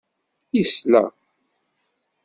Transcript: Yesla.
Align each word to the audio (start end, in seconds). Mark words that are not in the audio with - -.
Yesla. 0.57 1.03